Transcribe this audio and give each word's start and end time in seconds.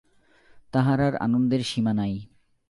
তাহার 0.73 0.99
আর 1.01 1.13
আনন্দের 1.15 1.61
সীমা 1.63 1.93
নাই। 1.93 2.13